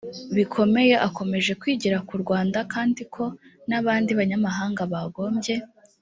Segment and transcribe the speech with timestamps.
[0.35, 3.23] bikomeye akomeje kwigira ku rwanda kandi ko
[3.69, 5.55] n abandi banyamahanga bagombye